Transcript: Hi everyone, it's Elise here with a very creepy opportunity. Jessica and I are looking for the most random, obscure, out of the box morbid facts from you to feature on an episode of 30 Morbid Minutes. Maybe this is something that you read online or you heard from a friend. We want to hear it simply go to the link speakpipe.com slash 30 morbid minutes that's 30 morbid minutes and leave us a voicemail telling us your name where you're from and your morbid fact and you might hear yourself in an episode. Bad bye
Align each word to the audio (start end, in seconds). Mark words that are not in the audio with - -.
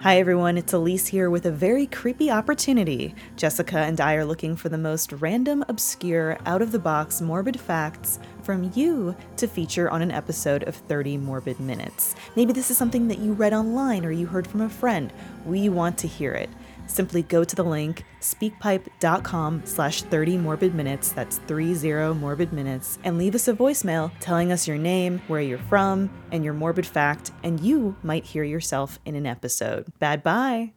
Hi 0.00 0.18
everyone, 0.18 0.58
it's 0.58 0.74
Elise 0.74 1.06
here 1.06 1.30
with 1.30 1.46
a 1.46 1.50
very 1.50 1.86
creepy 1.86 2.30
opportunity. 2.30 3.14
Jessica 3.34 3.78
and 3.78 3.98
I 3.98 4.12
are 4.16 4.26
looking 4.26 4.54
for 4.54 4.68
the 4.68 4.76
most 4.76 5.10
random, 5.10 5.64
obscure, 5.68 6.36
out 6.44 6.60
of 6.60 6.70
the 6.70 6.78
box 6.78 7.22
morbid 7.22 7.58
facts 7.58 8.18
from 8.42 8.70
you 8.74 9.16
to 9.38 9.48
feature 9.48 9.88
on 9.88 10.02
an 10.02 10.10
episode 10.10 10.64
of 10.64 10.76
30 10.76 11.16
Morbid 11.16 11.58
Minutes. 11.60 12.14
Maybe 12.36 12.52
this 12.52 12.70
is 12.70 12.76
something 12.76 13.08
that 13.08 13.20
you 13.20 13.32
read 13.32 13.54
online 13.54 14.04
or 14.04 14.10
you 14.10 14.26
heard 14.26 14.46
from 14.46 14.60
a 14.60 14.68
friend. 14.68 15.10
We 15.46 15.70
want 15.70 15.96
to 15.98 16.06
hear 16.06 16.34
it 16.34 16.50
simply 16.86 17.22
go 17.22 17.44
to 17.44 17.56
the 17.56 17.62
link 17.62 18.04
speakpipe.com 18.20 19.62
slash 19.64 20.02
30 20.02 20.38
morbid 20.38 20.74
minutes 20.74 21.12
that's 21.12 21.38
30 21.38 22.14
morbid 22.14 22.52
minutes 22.52 22.98
and 23.04 23.18
leave 23.18 23.34
us 23.34 23.48
a 23.48 23.52
voicemail 23.52 24.10
telling 24.20 24.52
us 24.52 24.66
your 24.66 24.78
name 24.78 25.20
where 25.28 25.40
you're 25.40 25.58
from 25.58 26.10
and 26.32 26.44
your 26.44 26.54
morbid 26.54 26.86
fact 26.86 27.32
and 27.42 27.60
you 27.60 27.96
might 28.02 28.24
hear 28.24 28.44
yourself 28.44 28.98
in 29.04 29.14
an 29.14 29.26
episode. 29.26 29.86
Bad 29.98 30.22
bye 30.22 30.72